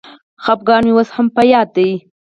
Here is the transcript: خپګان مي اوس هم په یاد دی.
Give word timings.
خپګان 0.43 0.83
مي 0.87 0.91
اوس 0.95 1.09
هم 1.15 1.27
په 1.35 1.41
یاد 1.51 1.67
دی. 1.77 1.89